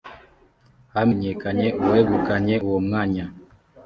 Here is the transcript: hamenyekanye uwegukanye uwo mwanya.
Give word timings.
hamenyekanye 0.93 1.67
uwegukanye 1.83 2.55
uwo 2.67 2.79
mwanya. 2.85 3.25